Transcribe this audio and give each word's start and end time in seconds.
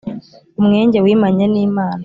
umwenge 0.59 0.97
wimanye 1.05 1.45
n’imana 1.53 1.99